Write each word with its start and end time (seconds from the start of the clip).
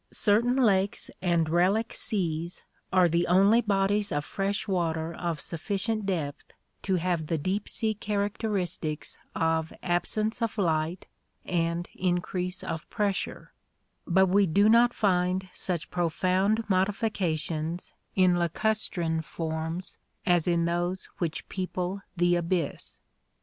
Certain 0.11 0.55
lakes 0.55 1.11
and 1.21 1.47
relic 1.47 1.93
seas 1.93 2.63
are 2.91 3.07
the 3.07 3.27
only 3.27 3.61
bodies 3.61 4.11
of 4.11 4.25
fresh 4.25 4.67
water 4.67 5.13
of 5.13 5.39
sufficient 5.39 6.07
depth 6.07 6.53
to 6.81 6.95
have 6.95 7.27
the 7.27 7.37
deep 7.37 7.69
sea 7.69 7.93
characteristics 7.93 9.19
of 9.35 9.71
absence 9.83 10.41
of 10.41 10.57
light 10.57 11.05
and 11.45 11.87
increase 11.93 12.63
of 12.63 12.89
pressure, 12.89 13.53
but 14.07 14.25
we 14.25 14.47
do 14.47 14.67
not 14.69 14.91
find 14.91 15.47
such 15.53 15.91
profound 15.91 16.67
modifications 16.67 17.93
in 18.15 18.33
lacus 18.37 18.89
trine 18.89 19.21
forms 19.21 19.99
as 20.25 20.47
in 20.47 20.65
those 20.65 21.09
which 21.19 21.47
people 21.47 22.01
the 22.17 22.33
abyss. 22.35 22.99